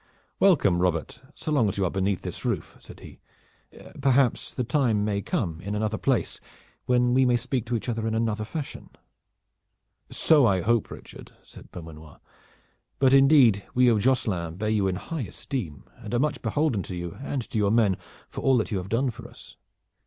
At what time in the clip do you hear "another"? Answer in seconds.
5.75-5.99, 8.15-8.43